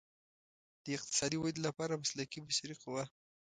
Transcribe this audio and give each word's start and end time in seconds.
د 0.83 0.85
اقتصادي 0.97 1.37
ودې 1.39 1.61
لپاره 1.67 1.99
مسلکي 2.01 2.39
بشري 2.45 2.75
قوه. 2.81 3.03